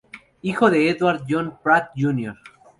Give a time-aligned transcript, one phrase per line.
[0.41, 2.35] Hijo de Edward John Pratt Jr.